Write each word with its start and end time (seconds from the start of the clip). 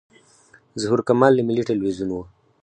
ظهور 0.81 0.99
کمال 1.07 1.31
له 1.35 1.41
ملي 1.47 1.63
تلویزیون 1.69 2.09
و. 2.11 2.17